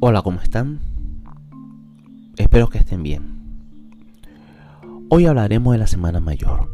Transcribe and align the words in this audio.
Hola, 0.00 0.22
¿cómo 0.22 0.38
están? 0.38 0.78
Espero 2.36 2.68
que 2.68 2.78
estén 2.78 3.02
bien. 3.02 3.40
Hoy 5.08 5.26
hablaremos 5.26 5.72
de 5.72 5.78
la 5.78 5.88
Semana 5.88 6.20
Mayor. 6.20 6.70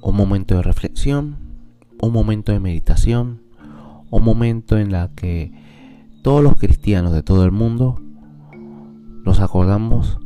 Un 0.00 0.14
momento 0.14 0.54
de 0.54 0.62
reflexión, 0.62 1.36
un 2.00 2.12
momento 2.12 2.52
de 2.52 2.60
meditación, 2.60 3.42
un 4.08 4.22
momento 4.22 4.78
en 4.78 4.92
la 4.92 5.10
que 5.16 5.52
todos 6.22 6.44
los 6.44 6.54
cristianos 6.54 7.12
de 7.12 7.24
todo 7.24 7.44
el 7.44 7.50
mundo 7.50 8.00
nos 9.24 9.40
acordamos 9.40 10.20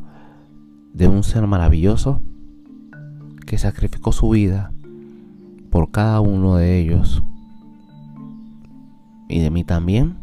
de 0.93 1.09
un 1.09 1.23
ser 1.23 1.47
maravilloso 1.47 2.21
que 3.47 3.57
sacrificó 3.57 4.13
su 4.13 4.29
vida 4.29 4.71
por 5.71 5.91
cada 5.91 6.21
uno 6.21 6.57
de 6.57 6.79
ellos 6.79 7.23
y 9.31 9.41
de 9.41 9.51
mí 9.51 9.65
también 9.65 10.17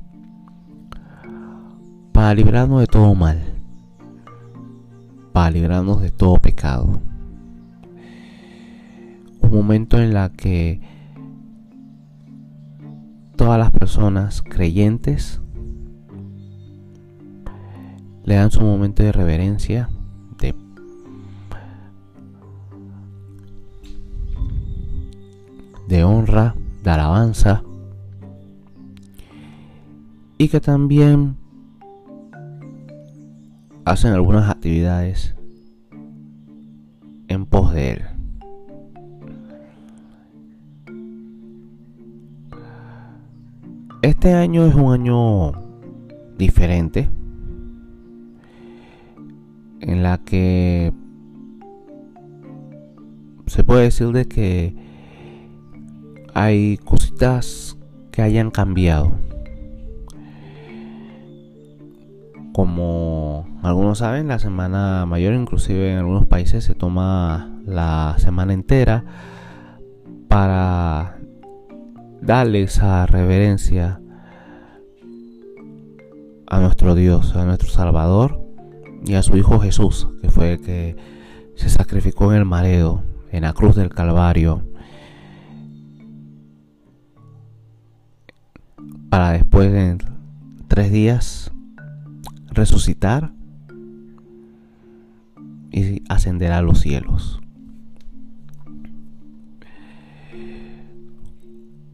para 2.12 2.34
librarnos 2.34 2.82
de 2.82 2.88
todo 2.88 3.16
mal, 3.16 3.42
para 5.32 5.52
librarnos 5.52 6.02
de 6.02 6.12
todo 6.12 6.36
pecado. 6.38 7.00
Un 9.42 9.52
momento 9.52 9.98
en 10.00 10.14
la 10.14 10.30
que 10.30 10.82
todas 13.38 13.58
las 13.58 13.72
personas 13.72 14.42
creyentes 14.42 15.40
le 18.26 18.36
dan 18.36 18.52
su 18.52 18.62
momento 18.62 19.04
de 19.04 19.12
reverencia, 19.14 19.90
de 20.40 20.54
de 25.88 26.04
honra, 26.04 26.56
de 26.84 26.90
alabanza 26.90 27.64
y 30.38 30.50
que 30.50 30.60
también 30.60 31.36
hacen 33.86 34.14
algunas 34.14 34.50
actividades 34.50 35.36
en 37.28 37.46
pos 37.46 37.74
de 37.74 37.92
él. 37.92 38.02
Este 44.02 44.34
año 44.34 44.66
es 44.66 44.76
un 44.76 44.94
año 44.94 45.52
diferente 46.38 47.10
en 49.82 50.04
la 50.04 50.20
que 50.20 50.94
se 53.48 53.64
puede 53.64 53.84
decir 53.84 54.12
de 54.12 54.26
que 54.26 54.76
hay 56.34 56.78
cositas 56.78 57.78
que 58.12 58.22
hayan 58.22 58.52
cambiado. 58.52 59.27
Como 62.58 63.46
algunos 63.62 64.00
saben, 64.00 64.30
la 64.30 64.40
semana 64.40 65.06
mayor, 65.06 65.36
inclusive 65.36 65.92
en 65.92 66.00
algunos 66.00 66.26
países, 66.26 66.64
se 66.64 66.74
toma 66.74 67.56
la 67.68 68.16
semana 68.18 68.52
entera 68.52 69.06
para 70.28 71.20
darle 72.20 72.64
esa 72.64 73.06
reverencia 73.06 74.02
a 76.48 76.60
nuestro 76.60 76.96
Dios, 76.96 77.36
a 77.36 77.46
nuestro 77.46 77.70
Salvador 77.70 78.44
y 79.06 79.14
a 79.14 79.22
su 79.22 79.38
Hijo 79.38 79.60
Jesús, 79.60 80.08
que 80.24 80.32
fue 80.32 80.54
el 80.54 80.60
que 80.60 80.96
se 81.54 81.70
sacrificó 81.70 82.32
en 82.32 82.40
el 82.40 82.46
mareo, 82.46 83.04
en 83.32 83.44
la 83.44 83.54
cruz 83.54 83.76
del 83.76 83.90
Calvario, 83.90 84.64
para 89.12 89.34
después 89.34 89.72
de 89.72 90.00
tres 90.68 90.92
días 90.92 91.52
resucitar 92.58 93.32
y 95.72 96.04
ascender 96.10 96.52
a 96.52 96.62
los 96.62 96.80
cielos. 96.80 97.40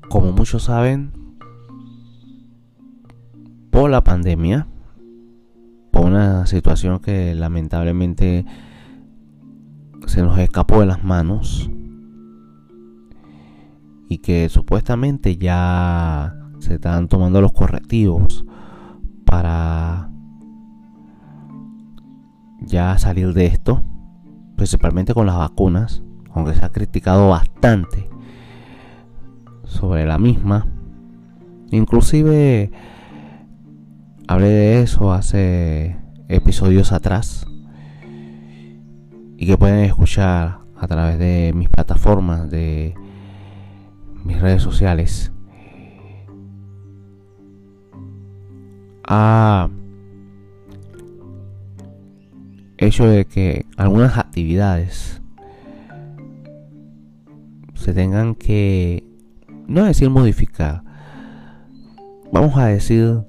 Como 0.10 0.32
muchos 0.32 0.64
saben, 0.64 1.12
por 3.72 3.90
la 3.90 4.04
pandemia, 4.04 4.68
por 5.92 6.06
una 6.06 6.48
situación 6.48 7.00
que 7.00 7.36
lamentablemente 7.36 8.46
se 10.06 10.22
nos 10.22 10.38
escapó 10.40 10.80
de 10.80 10.86
las 10.86 11.04
manos 11.04 11.70
y 14.08 14.20
que 14.20 14.48
supuestamente 14.50 15.38
ya 15.38 16.36
se 16.60 16.76
están 16.76 17.10
tomando 17.10 17.42
los 17.42 17.52
correctivos 17.52 18.46
para 19.26 20.13
ya 22.66 22.98
salir 22.98 23.34
de 23.34 23.46
esto, 23.46 23.84
principalmente 24.56 25.14
con 25.14 25.26
las 25.26 25.38
vacunas, 25.38 26.04
aunque 26.34 26.54
se 26.54 26.66
ha 26.66 26.72
criticado 26.72 27.30
bastante 27.30 28.10
sobre 29.64 30.06
la 30.06 30.18
misma. 30.18 30.68
Inclusive 31.72 32.72
hablé 34.28 34.48
de 34.48 34.82
eso 34.82 35.12
hace 35.14 35.98
episodios 36.28 36.92
atrás 36.92 37.46
y 39.38 39.46
que 39.46 39.58
pueden 39.58 39.80
escuchar 39.80 40.60
a 40.78 40.88
través 40.88 41.20
de 41.20 41.52
mis 41.56 41.70
plataformas, 41.70 42.50
de 42.50 42.96
mis 44.24 44.40
redes 44.40 44.62
sociales. 44.62 45.32
Ha 49.06 49.70
hecho 52.84 53.06
de 53.06 53.26
que 53.26 53.66
algunas 53.78 54.18
actividades 54.18 55.22
se 57.74 57.94
tengan 57.94 58.36
que, 58.36 59.04
no 59.68 59.86
decir 59.86 60.10
modificar, 60.10 60.84
vamos 62.32 62.58
a 62.58 62.68
decir 62.68 63.24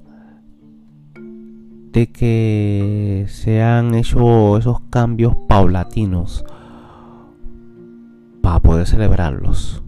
de 1.91 2.11
que 2.11 3.25
se 3.29 3.61
han 3.61 3.95
hecho 3.95 4.57
esos 4.57 4.81
cambios 4.89 5.35
paulatinos 5.47 6.43
para 8.41 8.59
poder 8.59 8.85
celebrarlos. 8.85 9.81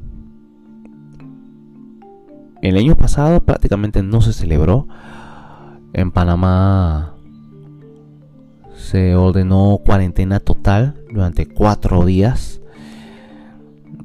El 2.61 2.77
año 2.77 2.95
pasado 2.95 3.41
prácticamente 3.41 4.01
no 4.03 4.21
se 4.21 4.33
celebró. 4.33 4.87
En 5.93 6.11
Panamá 6.11 7.16
se 8.87 9.17
ordenó 9.17 9.81
cuarentena 9.85 10.39
total 10.39 10.95
durante 11.11 11.45
cuatro 11.45 12.05
días. 12.05 12.61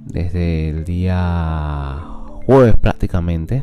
Desde 0.06 0.70
el 0.70 0.84
día 0.84 2.00
jueves 2.47 2.75
prácticamente 2.76 3.62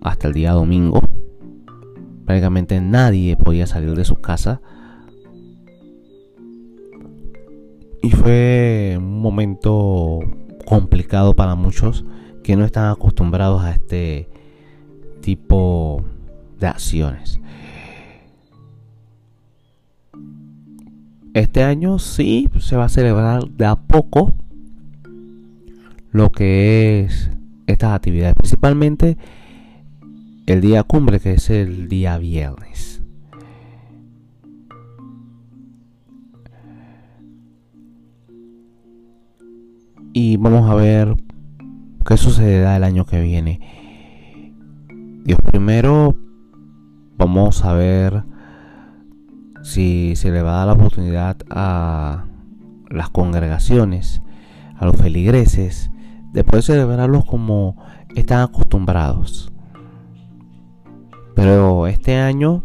hasta 0.00 0.28
el 0.28 0.34
día 0.34 0.52
domingo. 0.52 1.00
Prácticamente 2.24 2.80
nadie 2.80 3.36
podía 3.36 3.66
salir 3.66 3.96
de 3.96 4.04
su 4.04 4.14
casa. 4.14 4.60
Y 8.02 8.10
fue 8.10 8.94
un 8.98 9.20
momento 9.20 10.20
complicado 10.64 11.34
para 11.34 11.56
muchos 11.56 12.04
que 12.44 12.54
no 12.54 12.64
están 12.64 12.88
acostumbrados 12.88 13.62
a 13.62 13.72
este 13.72 14.28
tipo 15.22 16.04
de 16.60 16.68
acciones. 16.68 17.40
Este 21.34 21.62
año 21.64 21.98
sí 21.98 22.50
se 22.60 22.76
va 22.76 22.84
a 22.84 22.88
celebrar 22.90 23.48
de 23.48 23.64
a 23.64 23.76
poco 23.76 24.34
lo 26.10 26.30
que 26.30 27.00
es 27.00 27.30
estas 27.66 27.94
actividades, 27.94 28.34
principalmente 28.34 29.16
el 30.46 30.60
día 30.60 30.82
cumbre 30.82 31.20
que 31.20 31.32
es 31.32 31.48
el 31.48 31.88
día 31.88 32.18
viernes. 32.18 33.02
Y 40.12 40.36
vamos 40.36 40.70
a 40.70 40.74
ver 40.74 41.16
qué 42.04 42.18
sucederá 42.18 42.76
el 42.76 42.84
año 42.84 43.06
que 43.06 43.22
viene. 43.22 43.58
Dios 45.24 45.38
primero, 45.50 46.14
vamos 47.16 47.64
a 47.64 47.72
ver 47.72 48.31
si 49.62 50.16
se 50.16 50.30
le 50.30 50.42
va 50.42 50.54
a 50.54 50.56
dar 50.58 50.66
la 50.66 50.72
oportunidad 50.74 51.36
a 51.50 52.26
las 52.90 53.10
congregaciones, 53.10 54.22
a 54.76 54.86
los 54.86 54.96
feligreses, 54.96 55.90
de 56.32 56.44
poder 56.44 56.62
celebrarlos 56.62 57.24
como 57.24 57.76
están 58.14 58.40
acostumbrados. 58.40 59.52
Pero 61.34 61.86
este 61.86 62.16
año 62.16 62.64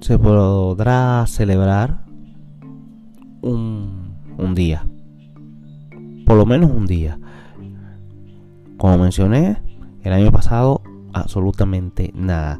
se 0.00 0.18
podrá 0.18 1.24
celebrar 1.26 2.04
un, 3.42 4.16
un 4.38 4.54
día. 4.54 4.86
Por 6.26 6.36
lo 6.36 6.46
menos 6.46 6.70
un 6.70 6.86
día. 6.86 7.18
Como 8.76 8.98
mencioné, 8.98 9.62
El 10.02 10.12
año 10.12 10.32
pasado, 10.32 10.82
absolutamente 11.12 12.10
nada. 12.14 12.58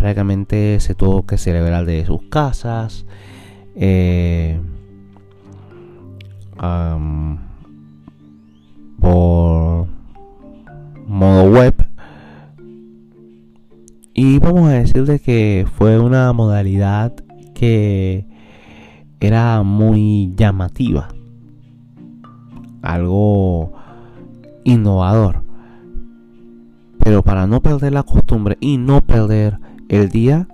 Prácticamente 0.00 0.80
se 0.80 0.94
tuvo 0.94 1.26
que 1.26 1.36
celebrar 1.36 1.84
de 1.84 2.06
sus 2.06 2.22
casas. 2.30 3.04
Eh, 3.76 4.58
por 8.98 9.88
modo 11.06 11.50
web. 11.50 11.74
Y 14.14 14.38
vamos 14.38 14.70
a 14.70 14.72
decir 14.72 15.04
de 15.04 15.18
que 15.18 15.66
fue 15.76 16.00
una 16.00 16.32
modalidad 16.32 17.12
que 17.54 18.26
era 19.20 19.62
muy 19.62 20.32
llamativa. 20.34 21.08
Algo 22.80 23.74
innovador. 24.64 25.42
Pero 27.04 27.22
para 27.22 27.46
no 27.46 27.60
perder 27.60 27.92
la 27.92 28.02
costumbre 28.02 28.56
y 28.60 28.78
no 28.78 29.02
perder 29.02 29.58
el 29.90 30.08
día, 30.08 30.48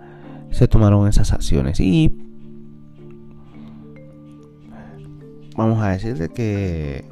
se 0.50 0.67
tomaron 0.67 1.06
esas 1.06 1.33
acciones. 1.33 1.79
Y 1.81 2.11
vamos 5.56 5.83
a 5.83 5.91
decir 5.91 6.17
de 6.17 6.29
que 6.31 7.05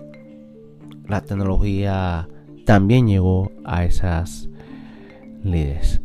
la 1.07 1.21
tecnología 1.21 2.29
también 2.65 3.07
llegó 3.07 3.53
a 3.65 3.85
esas 3.85 4.49
líderes. 5.43 6.01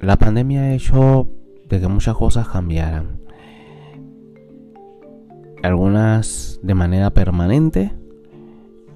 La 0.00 0.16
pandemia 0.16 0.60
ha 0.60 0.74
hecho 0.74 1.28
de 1.68 1.80
que 1.80 1.88
muchas 1.88 2.14
cosas 2.14 2.48
cambiaran. 2.48 3.20
Algunas 5.62 6.60
de 6.62 6.74
manera 6.74 7.10
permanente 7.10 7.92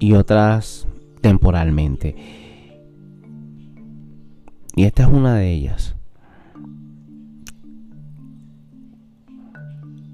y 0.03 0.15
otras 0.15 0.85
temporalmente. 1.21 2.13
Y 4.75 4.83
esta 4.83 5.03
es 5.03 5.09
una 5.09 5.35
de 5.35 5.53
ellas. 5.53 5.95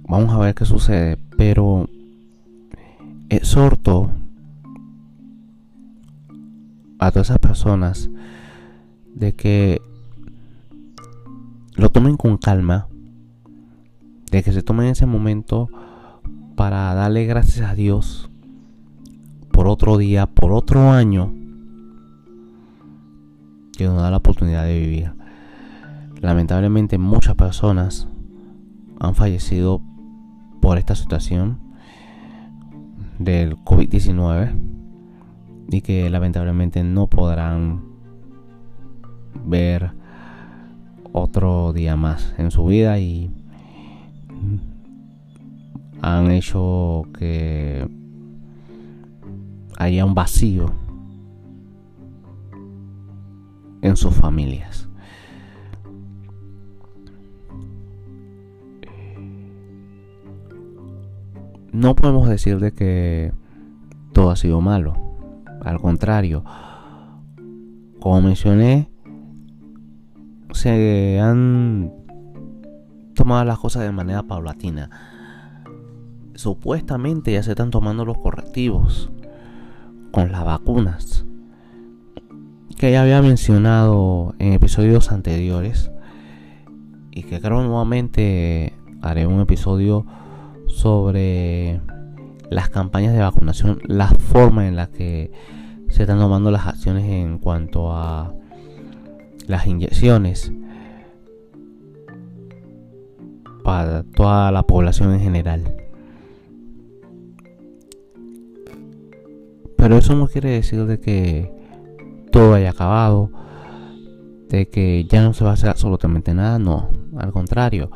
Vamos 0.07 0.31
a 0.31 0.37
ver 0.37 0.53
qué 0.53 0.65
sucede, 0.65 1.17
pero 1.37 1.89
exhorto 3.29 4.11
a 6.99 7.09
todas 7.09 7.29
esas 7.29 7.39
personas 7.39 8.11
de 9.15 9.33
que 9.33 9.81
lo 11.73 11.89
tomen 11.89 12.15
con 12.15 12.37
calma, 12.37 12.87
de 14.29 14.43
que 14.43 14.51
se 14.51 14.61
tomen 14.61 14.89
ese 14.89 15.07
momento 15.07 15.67
para 16.55 16.93
darle 16.93 17.25
gracias 17.25 17.67
a 17.67 17.73
Dios 17.73 18.29
por 19.51 19.67
otro 19.67 19.97
día, 19.97 20.25
por 20.25 20.51
otro 20.51 20.91
año 20.91 21.33
que 23.77 23.85
nos 23.85 23.97
da 23.97 24.11
la 24.11 24.17
oportunidad 24.17 24.65
de 24.65 24.79
vivir. 24.79 25.11
Lamentablemente 26.21 26.97
muchas 26.97 27.35
personas 27.35 28.07
han 28.99 29.15
fallecido 29.15 29.81
por 30.61 30.77
esta 30.77 30.95
situación 30.95 31.59
del 33.19 33.55
COVID-19 33.57 34.53
y 35.71 35.81
que 35.81 36.09
lamentablemente 36.09 36.83
no 36.83 37.07
podrán 37.07 37.83
ver 39.45 39.91
otro 41.13 41.73
día 41.73 41.95
más 41.95 42.33
en 42.37 42.51
su 42.51 42.65
vida 42.65 42.99
y 42.99 43.31
han 46.01 46.31
hecho 46.31 47.03
que 47.17 47.87
haya 49.79 50.05
un 50.05 50.13
vacío 50.13 50.71
en 53.81 53.97
sus 53.97 54.13
familias. 54.13 54.89
no 61.79 61.95
podemos 61.95 62.27
decir 62.27 62.59
de 62.59 62.73
que 62.73 63.31
todo 64.13 64.31
ha 64.31 64.35
sido 64.35 64.61
malo. 64.61 64.95
Al 65.61 65.79
contrario, 65.79 66.43
como 67.99 68.21
mencioné, 68.21 68.89
se 70.51 71.19
han 71.19 71.93
tomado 73.13 73.45
las 73.45 73.59
cosas 73.59 73.83
de 73.83 73.91
manera 73.91 74.23
paulatina. 74.23 74.89
Supuestamente 76.35 77.33
ya 77.33 77.43
se 77.43 77.51
están 77.51 77.71
tomando 77.71 78.05
los 78.05 78.17
correctivos 78.17 79.11
con 80.11 80.31
las 80.31 80.43
vacunas 80.43 81.25
que 82.79 82.93
ya 82.93 83.01
había 83.01 83.21
mencionado 83.21 84.35
en 84.39 84.53
episodios 84.53 85.11
anteriores 85.11 85.91
y 87.11 87.23
que 87.23 87.41
creo 87.41 87.61
nuevamente 87.61 88.73
haré 89.01 89.27
un 89.27 89.41
episodio 89.41 90.05
sobre 90.67 91.81
las 92.49 92.69
campañas 92.69 93.13
de 93.13 93.19
vacunación, 93.19 93.81
la 93.85 94.07
forma 94.07 94.65
en 94.65 94.77
la 94.77 94.87
que 94.87 95.29
se 95.89 96.03
están 96.03 96.19
tomando 96.19 96.51
las 96.51 96.67
acciones 96.67 97.03
en 97.03 97.37
cuanto 97.37 97.91
a 97.91 98.33
las 99.47 99.65
inyecciones 99.65 100.53
para 103.63 104.03
toda 104.03 104.51
la 104.51 104.63
población 104.63 105.13
en 105.13 105.19
general. 105.19 105.78
Pero 109.79 109.97
eso 109.97 110.15
no 110.15 110.27
quiere 110.27 110.51
decir 110.51 110.85
de 110.85 110.99
que 110.99 111.51
todo 112.31 112.53
haya 112.53 112.71
acabado, 112.71 113.31
de 114.49 114.69
que 114.69 115.05
ya 115.09 115.23
no 115.23 115.33
se 115.33 115.43
va 115.43 115.51
a 115.51 115.53
hacer 115.53 115.69
absolutamente 115.69 116.33
nada, 116.33 116.59
no, 116.59 116.89
al 117.17 117.31
contrario 117.31 117.89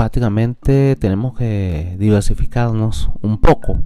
prácticamente 0.00 0.96
tenemos 0.96 1.36
que 1.36 1.94
diversificarnos 1.98 3.10
un 3.20 3.38
poco. 3.38 3.82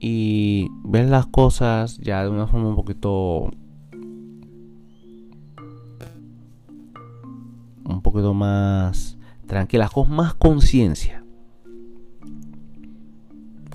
Y 0.00 0.68
ver 0.84 1.10
las 1.10 1.26
cosas 1.26 1.98
ya 1.98 2.22
de 2.22 2.30
una 2.30 2.46
forma 2.46 2.70
un 2.70 2.76
poquito 2.76 3.50
un 7.84 8.00
poquito 8.00 8.32
más 8.32 9.15
tranquilas, 9.46 9.90
con 9.90 10.10
más 10.10 10.34
conciencia. 10.34 11.24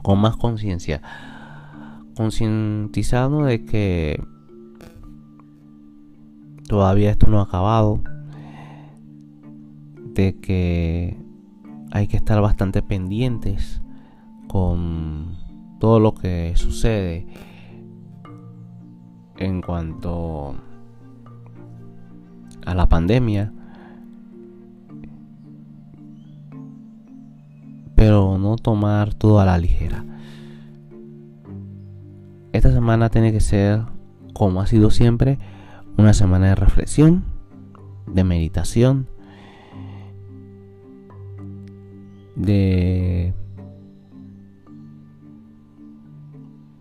Con 0.01 0.19
más 0.19 0.37
conciencia. 0.37 1.01
Concientizarnos 2.15 3.45
de 3.47 3.65
que 3.65 4.23
todavía 6.67 7.11
esto 7.11 7.27
no 7.27 7.39
ha 7.39 7.43
acabado, 7.43 8.01
de 10.13 10.39
que 10.39 11.17
hay 11.91 12.07
que 12.07 12.17
estar 12.17 12.41
bastante 12.41 12.81
pendientes 12.81 13.81
con 14.47 15.37
todo 15.79 15.99
lo 15.99 16.13
que 16.13 16.53
sucede 16.55 17.27
en 19.37 19.61
cuanto 19.61 20.55
a 22.65 22.75
la 22.75 22.87
pandemia. 22.87 23.53
Pero 28.01 28.39
no 28.39 28.55
tomar 28.55 29.13
todo 29.13 29.39
a 29.39 29.45
la 29.45 29.59
ligera. 29.59 30.03
Esta 32.51 32.71
semana 32.71 33.09
tiene 33.09 33.31
que 33.31 33.41
ser, 33.41 33.83
como 34.33 34.59
ha 34.59 34.65
sido 34.65 34.89
siempre, 34.89 35.37
una 35.99 36.11
semana 36.13 36.47
de 36.47 36.55
reflexión, 36.55 37.23
de 38.07 38.23
meditación, 38.23 39.07
de 42.35 43.35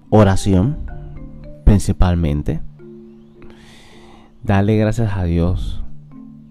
oración 0.08 0.78
principalmente. 1.66 2.62
Dale 4.42 4.74
gracias 4.78 5.14
a 5.14 5.24
Dios, 5.24 5.84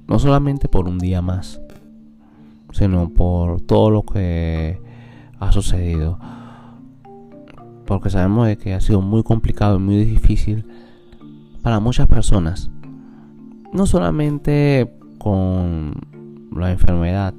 no 0.07 0.19
solamente 0.19 0.69
por 0.69 0.87
un 0.87 0.99
día 0.99 1.23
más, 1.23 1.59
sino 2.71 3.09
por 3.09 3.61
todo 3.61 3.89
lo 3.89 4.03
que 4.03 4.79
ha 5.39 5.51
sucedido. 5.51 6.19
Porque 7.85 8.09
sabemos 8.09 8.47
de 8.47 8.57
que 8.57 8.73
ha 8.73 8.81
sido 8.81 9.01
muy 9.01 9.23
complicado 9.23 9.77
y 9.77 9.79
muy 9.79 10.03
difícil 10.03 10.65
para 11.61 11.79
muchas 11.79 12.07
personas. 12.07 12.69
No 13.73 13.85
solamente 13.85 14.91
con 15.17 15.93
la 16.55 16.71
enfermedad 16.71 17.33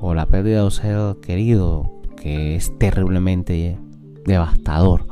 o 0.00 0.14
la 0.14 0.26
pérdida 0.26 0.58
de 0.58 0.64
un 0.64 0.70
ser 0.70 1.16
querido, 1.20 1.90
que 2.16 2.56
es 2.56 2.76
terriblemente 2.78 3.78
devastador, 4.24 5.06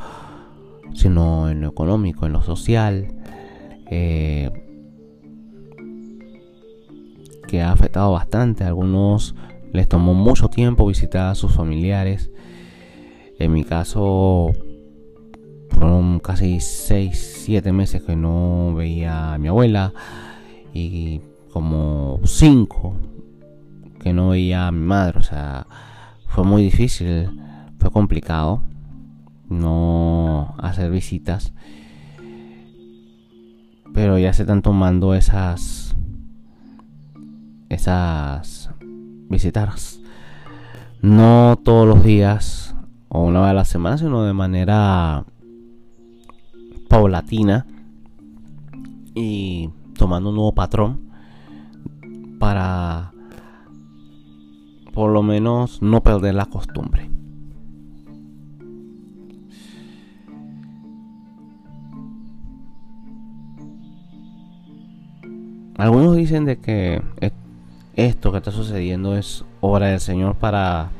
sino 0.95 1.49
en 1.49 1.61
lo 1.61 1.69
económico, 1.69 2.27
en 2.27 2.33
lo 2.33 2.43
social, 2.43 3.09
eh, 3.91 4.51
que 7.47 7.63
ha 7.63 7.73
afectado 7.73 8.13
bastante. 8.13 8.65
A 8.65 8.69
algunos 8.69 9.35
les 9.73 9.89
tomó 9.89 10.15
mucho 10.15 10.49
tiempo 10.49 10.87
visitar 10.87 11.31
a 11.31 11.35
sus 11.35 11.53
familiares. 11.53 12.31
En 13.39 13.53
mi 13.53 13.65
caso, 13.65 14.53
fueron 15.71 16.21
casi 16.21 16.61
6, 16.61 17.43
7 17.45 17.73
meses 17.73 18.03
que 18.03 18.17
no 18.17 18.75
veía 18.75 19.35
a 19.35 19.39
mi 19.39 19.49
abuela 19.49 19.93
y 20.73 21.21
como 21.53 22.21
5 22.25 22.97
que 24.01 24.13
no 24.13 24.31
veía 24.31 24.69
a 24.69 24.73
mi 24.73 24.87
madre. 24.87 25.19
O 25.19 25.23
sea, 25.23 25.67
fue 26.27 26.45
muy 26.45 26.63
difícil, 26.63 27.31
fue 27.79 27.91
complicado 27.91 28.63
no 29.49 30.55
hacer 30.59 30.91
visitas. 30.91 31.53
Pero 33.93 34.19
ya 34.19 34.33
se 34.33 34.43
están 34.43 34.63
tomando 34.63 35.15
esas 35.15 35.94
esas 37.75 38.71
visitas 39.29 40.01
no 41.03 41.59
todos 41.63 41.87
los 41.87 42.03
días 42.03 42.75
o 43.09 43.25
una 43.25 43.41
vez 43.41 43.51
a 43.51 43.55
la 43.55 43.65
semana, 43.65 43.99
sino 43.99 44.25
de 44.25 44.33
manera 44.33 45.25
paulatina 46.89 47.67
y 49.15 49.69
tomando 49.99 50.31
un 50.31 50.37
nuevo 50.37 50.55
patrón 50.55 51.11
para 52.39 53.13
por 54.93 55.11
lo 55.11 55.23
menos 55.23 55.83
no 55.83 56.03
perder 56.03 56.35
la 56.35 56.47
costumbre. 56.47 57.11
Algunos 65.77 66.17
dicen 66.17 66.45
de 66.45 66.57
que 66.59 67.03
esto 67.97 68.33
que 68.33 68.39
está 68.39 68.51
sucediendo 68.51 69.17
es 69.17 69.45
obra 69.61 69.89
del 69.89 70.01
Señor 70.01 70.37
para 70.37 70.91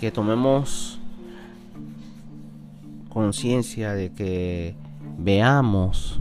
que 0.00 0.10
tomemos 0.10 0.98
conciencia 3.08 3.92
de 3.92 4.12
que 4.12 4.74
veamos 5.18 6.20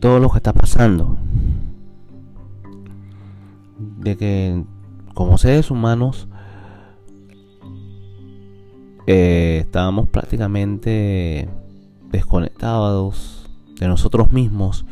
todo 0.00 0.18
lo 0.18 0.30
que 0.30 0.38
está 0.38 0.52
pasando. 0.52 1.16
De 3.98 4.16
que 4.16 4.64
como 5.14 5.36
seres 5.38 5.70
humanos 5.70 6.28
eh, 9.06 9.58
estábamos 9.60 10.08
prácticamente 10.08 11.48
desconectados 12.10 13.50
de 13.78 13.88
nosotros 13.88 14.32
mismos 14.32 14.84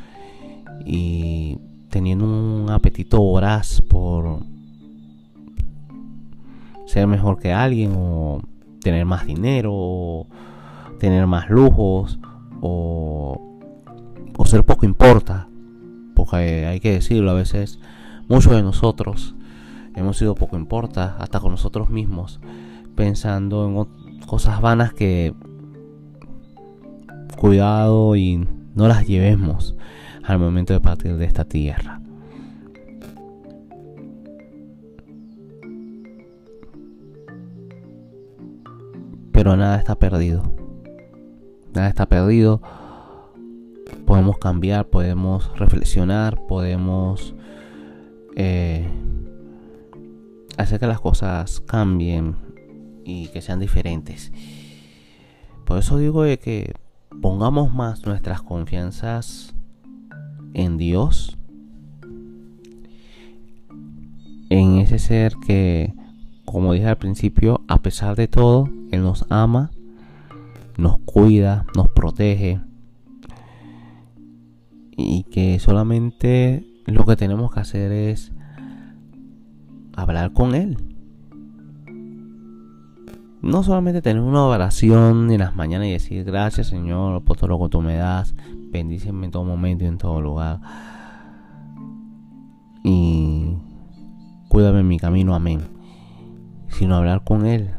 y 0.84 1.58
teniendo 1.90 2.24
un 2.24 2.70
apetito 2.70 3.20
voraz 3.20 3.80
por 3.82 4.40
ser 6.86 7.06
mejor 7.06 7.38
que 7.38 7.52
alguien 7.52 7.92
o 7.96 8.40
tener 8.80 9.04
más 9.04 9.26
dinero 9.26 9.72
o 9.72 10.26
tener 10.98 11.26
más 11.26 11.50
lujos 11.50 12.18
o, 12.60 13.60
o 14.36 14.46
ser 14.46 14.64
poco 14.64 14.86
importa 14.86 15.48
porque 16.14 16.66
hay 16.66 16.80
que 16.80 16.92
decirlo 16.92 17.30
a 17.30 17.34
veces 17.34 17.78
muchos 18.28 18.52
de 18.52 18.62
nosotros 18.62 19.34
hemos 19.94 20.16
sido 20.16 20.34
poco 20.34 20.56
importa 20.56 21.16
hasta 21.18 21.40
con 21.40 21.52
nosotros 21.52 21.90
mismos 21.90 22.40
pensando 22.94 23.66
en 23.66 24.26
cosas 24.26 24.60
vanas 24.60 24.92
que 24.92 25.34
cuidado 27.38 28.16
y 28.16 28.46
no 28.74 28.88
las 28.88 29.06
llevemos 29.06 29.74
al 30.28 30.38
momento 30.38 30.74
de 30.74 30.80
partir 30.80 31.16
de 31.16 31.24
esta 31.24 31.46
tierra. 31.46 32.02
Pero 39.32 39.56
nada 39.56 39.78
está 39.78 39.98
perdido. 39.98 40.42
Nada 41.72 41.88
está 41.88 42.06
perdido. 42.06 42.60
Podemos 44.04 44.36
cambiar, 44.38 44.88
podemos 44.88 45.50
reflexionar, 45.58 46.46
podemos 46.46 47.34
eh, 48.36 48.86
hacer 50.58 50.78
que 50.78 50.86
las 50.86 51.00
cosas 51.00 51.60
cambien 51.60 52.36
y 53.04 53.28
que 53.28 53.40
sean 53.40 53.60
diferentes. 53.60 54.30
Por 55.64 55.78
eso 55.78 55.96
digo 55.96 56.22
de 56.22 56.38
que 56.38 56.74
pongamos 57.22 57.72
más 57.72 58.04
nuestras 58.04 58.42
confianzas 58.42 59.54
en 60.58 60.76
Dios, 60.76 61.38
en 64.50 64.78
ese 64.78 64.98
ser 64.98 65.34
que, 65.46 65.94
como 66.44 66.72
dije 66.72 66.86
al 66.86 66.98
principio, 66.98 67.62
a 67.68 67.78
pesar 67.80 68.16
de 68.16 68.26
todo, 68.26 68.68
Él 68.90 69.02
nos 69.02 69.24
ama, 69.30 69.70
nos 70.76 70.98
cuida, 70.98 71.64
nos 71.76 71.88
protege 71.88 72.60
y 74.96 75.22
que 75.24 75.60
solamente 75.60 76.66
lo 76.86 77.04
que 77.04 77.14
tenemos 77.14 77.52
que 77.52 77.60
hacer 77.60 77.92
es 77.92 78.32
hablar 79.94 80.32
con 80.32 80.56
Él. 80.56 80.76
No 83.42 83.62
solamente 83.62 84.02
tener 84.02 84.22
una 84.22 84.44
oración 84.44 85.30
en 85.30 85.38
las 85.38 85.54
mañanas 85.54 85.86
y 85.86 85.92
decir 85.92 86.24
gracias 86.24 86.66
Señor 86.66 87.22
por 87.22 87.36
todo 87.36 87.46
lo 87.46 87.60
que 87.60 87.68
tú 87.68 87.80
me 87.80 87.94
das, 87.94 88.34
bendíceme 88.70 89.26
en 89.26 89.32
todo 89.32 89.44
momento 89.44 89.84
y 89.84 89.88
en 89.88 89.98
todo 89.98 90.20
lugar. 90.20 90.60
Y 92.84 93.56
cuídame 94.48 94.80
en 94.80 94.88
mi 94.88 94.98
camino, 94.98 95.34
amén. 95.34 95.60
Sino 96.68 96.96
hablar 96.96 97.24
con 97.24 97.46
Él. 97.46 97.70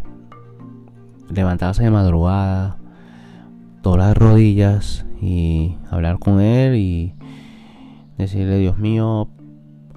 Levantarse 1.30 1.84
de 1.84 1.92
madrugada, 1.92 2.78
doblar 3.84 4.18
rodillas 4.18 5.06
y 5.22 5.78
hablar 5.90 6.20
con 6.20 6.42
Él 6.42 6.76
y 6.76 7.16
decirle, 8.18 8.58
Dios 8.58 8.78
mío, 8.78 9.30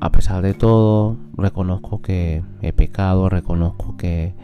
a 0.01 0.11
pesar 0.13 0.43
de 0.43 0.55
todo, 0.55 1.17
reconozco 1.37 2.03
que 2.03 2.43
he 2.61 2.73
pecado, 2.73 3.29
reconozco 3.29 3.97
que 3.97 4.35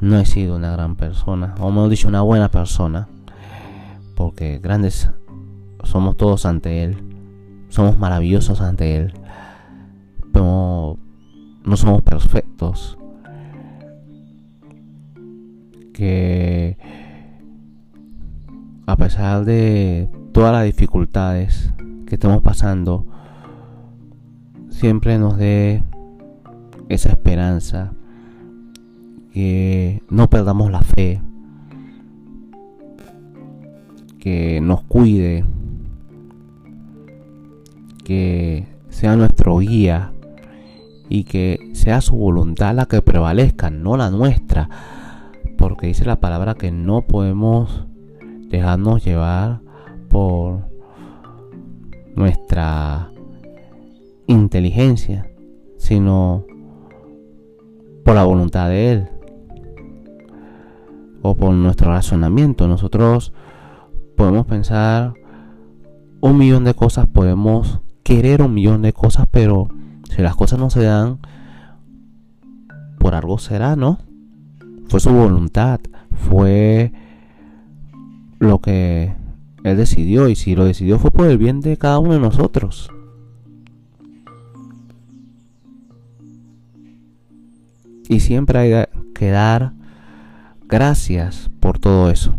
no 0.00 0.18
he 0.18 0.26
sido 0.26 0.56
una 0.56 0.72
gran 0.72 0.96
persona, 0.96 1.54
o 1.58 1.70
mejor 1.70 1.88
dicho, 1.88 2.08
una 2.08 2.22
buena 2.22 2.50
persona, 2.50 3.08
porque 4.14 4.58
grandes 4.58 5.10
somos 5.86 6.16
todos 6.16 6.46
ante 6.46 6.84
Él, 6.84 6.96
somos 7.68 7.98
maravillosos 7.98 8.60
ante 8.60 8.96
Él, 8.96 9.12
pero 10.32 10.98
no 11.64 11.76
somos 11.76 12.02
perfectos. 12.02 12.98
Que 15.92 16.76
a 18.86 18.96
pesar 18.96 19.44
de 19.44 20.08
todas 20.32 20.52
las 20.52 20.64
dificultades 20.64 21.72
que 22.06 22.14
estamos 22.14 22.42
pasando, 22.42 23.06
siempre 24.68 25.18
nos 25.18 25.36
dé 25.36 25.82
esa 26.88 27.08
esperanza, 27.08 27.92
que 29.32 30.02
no 30.08 30.30
perdamos 30.30 30.70
la 30.70 30.82
fe, 30.82 31.20
que 34.18 34.60
nos 34.60 34.82
cuide, 34.82 35.44
que 38.06 38.68
sea 38.88 39.16
nuestro 39.16 39.58
guía 39.58 40.12
y 41.08 41.24
que 41.24 41.70
sea 41.72 42.00
su 42.00 42.14
voluntad 42.14 42.72
la 42.72 42.86
que 42.86 43.02
prevalezca, 43.02 43.68
no 43.68 43.96
la 43.96 44.12
nuestra. 44.12 44.70
Porque 45.58 45.88
dice 45.88 46.04
la 46.04 46.20
palabra 46.20 46.54
que 46.54 46.70
no 46.70 47.02
podemos 47.02 47.84
dejarnos 48.48 49.04
llevar 49.04 49.58
por 50.08 50.68
nuestra 52.14 53.10
inteligencia, 54.28 55.28
sino 55.76 56.44
por 58.04 58.14
la 58.14 58.22
voluntad 58.22 58.68
de 58.68 58.92
Él 58.92 59.08
o 61.22 61.34
por 61.34 61.52
nuestro 61.54 61.90
razonamiento. 61.90 62.68
Nosotros 62.68 63.32
podemos 64.14 64.46
pensar 64.46 65.14
un 66.20 66.38
millón 66.38 66.62
de 66.62 66.74
cosas, 66.74 67.08
podemos 67.08 67.80
querer 68.06 68.40
un 68.40 68.54
millón 68.54 68.82
de 68.82 68.92
cosas, 68.92 69.26
pero 69.28 69.68
si 70.14 70.22
las 70.22 70.36
cosas 70.36 70.60
no 70.60 70.70
se 70.70 70.84
dan, 70.84 71.18
por 73.00 73.16
algo 73.16 73.36
será, 73.38 73.74
¿no? 73.74 73.98
Fue 74.88 75.00
su 75.00 75.10
voluntad, 75.10 75.80
fue 76.12 76.92
lo 78.38 78.60
que 78.60 79.12
él 79.64 79.76
decidió 79.76 80.28
y 80.28 80.36
si 80.36 80.54
lo 80.54 80.64
decidió 80.64 81.00
fue 81.00 81.10
por 81.10 81.26
el 81.26 81.36
bien 81.36 81.60
de 81.60 81.78
cada 81.78 81.98
uno 81.98 82.12
de 82.12 82.20
nosotros. 82.20 82.92
Y 88.08 88.20
siempre 88.20 88.60
hay 88.60 88.84
que 89.16 89.30
dar 89.30 89.72
gracias 90.68 91.50
por 91.58 91.80
todo 91.80 92.08
eso. 92.08 92.36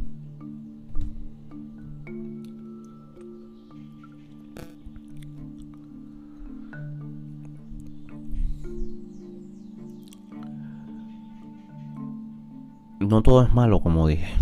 No 13.07 13.21
todo 13.21 13.43
es 13.43 13.53
malo, 13.53 13.79
como 13.79 14.07
dije. 14.07 14.33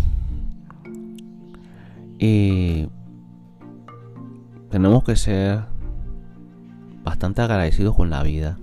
Y 2.17 2.87
tenemos 4.69 5.03
que 5.03 5.15
ser 5.15 5.65
bastante 7.03 7.41
agradecidos 7.41 7.95
con 7.95 8.09
la 8.09 8.23
vida. 8.23 8.57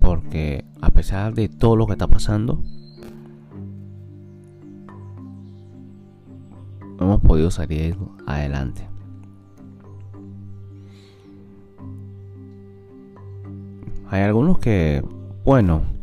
Porque 0.00 0.64
a 0.80 0.90
pesar 0.90 1.34
de 1.34 1.48
todo 1.48 1.76
lo 1.76 1.86
que 1.86 1.92
está 1.92 2.06
pasando, 2.06 2.62
hemos 7.00 7.20
podido 7.20 7.50
salir 7.50 7.96
adelante. 8.26 8.88
Hay 14.08 14.22
algunos 14.22 14.60
que, 14.60 15.04
bueno, 15.44 15.95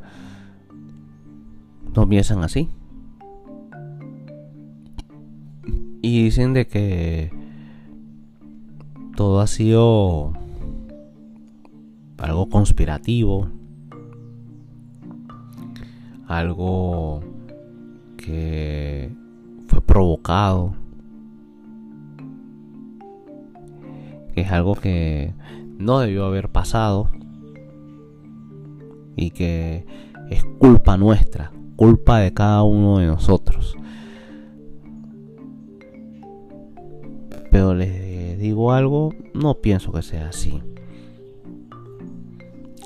no 1.95 2.07
piensan 2.07 2.43
así. 2.43 2.69
Y 6.01 6.23
dicen 6.23 6.53
de 6.53 6.67
que 6.67 7.31
todo 9.15 9.39
ha 9.39 9.47
sido 9.47 10.33
algo 12.17 12.49
conspirativo, 12.49 13.47
algo 16.27 17.21
que 18.17 19.15
fue 19.67 19.81
provocado, 19.81 20.73
que 24.33 24.41
es 24.41 24.51
algo 24.51 24.75
que 24.75 25.33
no 25.77 25.99
debió 25.99 26.25
haber 26.25 26.49
pasado. 26.49 27.09
Y 29.15 29.29
que 29.29 29.85
es 30.31 30.43
culpa 30.57 30.97
nuestra, 30.97 31.51
culpa 31.75 32.19
de 32.19 32.33
cada 32.33 32.63
uno 32.63 32.99
de 32.99 33.07
nosotros. 33.07 33.75
Pero 37.51 37.73
les 37.73 38.39
digo 38.39 38.71
algo, 38.71 39.13
no 39.33 39.55
pienso 39.55 39.91
que 39.91 40.01
sea 40.01 40.29
así. 40.29 40.61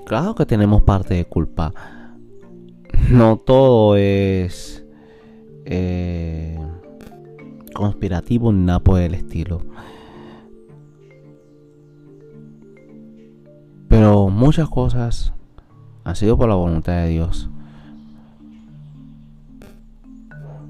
Claro 0.05 0.35
que 0.35 0.45
tenemos 0.45 0.83
parte 0.83 1.15
de 1.15 1.25
culpa. 1.25 1.73
No 3.09 3.37
todo 3.37 3.95
es 3.95 4.85
eh, 5.65 6.57
conspirativo 7.73 8.51
ni 8.51 8.65
nada 8.65 8.79
por 8.79 8.99
el 8.99 9.13
estilo. 9.13 9.61
Pero 13.87 14.29
muchas 14.29 14.69
cosas 14.69 15.33
han 16.03 16.15
sido 16.15 16.37
por 16.37 16.49
la 16.49 16.55
voluntad 16.55 17.03
de 17.03 17.09
Dios. 17.09 17.49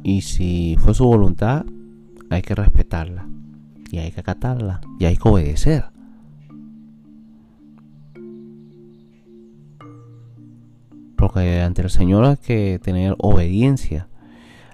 Y 0.07 0.21
si 0.21 0.77
fue 0.79 0.93
su 0.93 1.03
voluntad, 1.03 1.65
hay 2.29 2.41
que 2.41 2.55
respetarla. 2.55 3.27
Y 3.91 3.97
hay 3.97 4.09
que 4.09 4.21
acatarla. 4.21 4.79
Y 5.01 5.03
hay 5.03 5.17
que 5.17 5.27
obedecer. 5.27 5.83
Porque 11.17 11.59
ante 11.61 11.81
el 11.81 11.89
Señor 11.89 12.23
hay 12.23 12.37
que 12.37 12.79
tener 12.81 13.15
obediencia. 13.17 14.07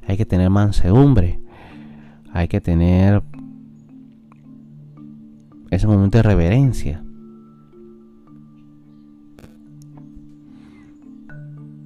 Hay 0.08 0.18
que 0.18 0.28
tener 0.28 0.52
mansedumbre. 0.52 1.42
Hay 2.32 2.48
que 2.48 2.62
tener 2.62 3.24
ese 5.72 5.88
momento 5.88 6.20
de 6.20 6.22
reverencia. 6.22 7.04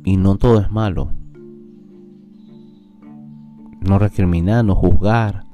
Y 0.03 0.17
no 0.17 0.35
todo 0.35 0.59
es 0.59 0.69
malo. 0.69 1.13
No 3.87 3.99
recriminar, 3.99 4.65
no 4.65 4.75
juzgar, 4.75 5.45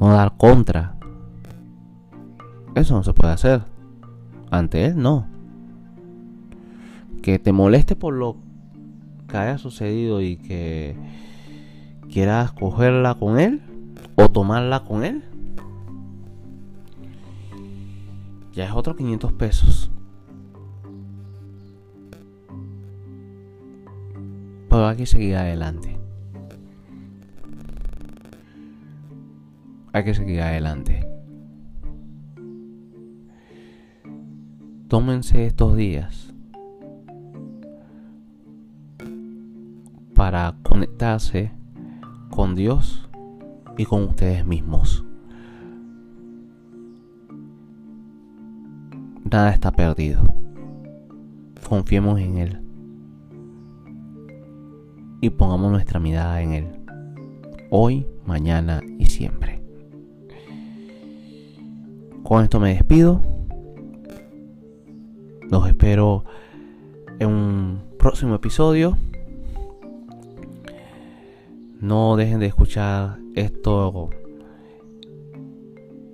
no 0.00 0.12
dar 0.12 0.36
contra. 0.36 0.94
Eso 2.76 2.94
no 2.94 3.02
se 3.02 3.12
puede 3.12 3.32
hacer. 3.32 3.62
Ante 4.52 4.84
él 4.84 4.96
no. 4.96 5.26
Que 7.22 7.40
te 7.40 7.50
moleste 7.50 7.96
por 7.96 8.14
lo 8.14 8.36
que 9.28 9.36
haya 9.36 9.58
sucedido 9.58 10.20
y 10.20 10.36
que 10.36 10.96
quieras 12.08 12.52
cogerla 12.52 13.16
con 13.16 13.40
él 13.40 13.62
o 14.14 14.28
tomarla 14.28 14.84
con 14.84 15.04
él. 15.04 15.24
Ya 18.52 18.66
es 18.66 18.72
otro 18.72 18.94
500 18.94 19.32
pesos. 19.32 19.90
Hay 24.88 24.96
que 24.96 25.06
seguir 25.06 25.36
adelante. 25.36 25.98
Hay 29.92 30.04
que 30.04 30.14
seguir 30.14 30.40
adelante. 30.42 31.06
Tómense 34.88 35.46
estos 35.46 35.76
días 35.76 36.32
para 40.14 40.54
conectarse 40.62 41.50
con 42.30 42.54
Dios 42.54 43.08
y 43.76 43.84
con 43.84 44.04
ustedes 44.04 44.46
mismos. 44.46 45.04
Nada 49.30 49.50
está 49.50 49.72
perdido. 49.72 50.22
Confiemos 51.68 52.20
en 52.20 52.38
Él 52.38 52.65
y 55.26 55.30
pongamos 55.30 55.72
nuestra 55.72 55.98
mirada 55.98 56.40
en 56.40 56.52
Él, 56.52 56.66
hoy, 57.70 58.06
mañana 58.26 58.80
y 58.96 59.06
siempre. 59.06 59.60
Con 62.22 62.44
esto 62.44 62.60
me 62.60 62.74
despido. 62.74 63.20
Los 65.50 65.66
espero 65.66 66.24
en 67.18 67.28
un 67.28 67.80
próximo 67.98 68.36
episodio. 68.36 68.96
No 71.80 72.14
dejen 72.14 72.38
de 72.38 72.46
escuchar 72.46 73.18
esto 73.34 74.10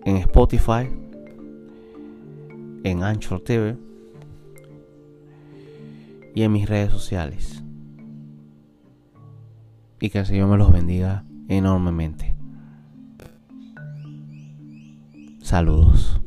en 0.06 0.16
Spotify, 0.16 0.88
en 2.82 3.02
Anchor 3.02 3.42
TV 3.42 3.76
y 6.34 6.42
en 6.42 6.52
mis 6.52 6.66
redes 6.66 6.90
sociales 6.90 7.62
y 10.02 10.10
que 10.10 10.18
el 10.18 10.26
Señor 10.26 10.48
me 10.48 10.56
los 10.56 10.72
bendiga 10.72 11.24
enormemente. 11.46 12.34
Saludos. 15.40 16.21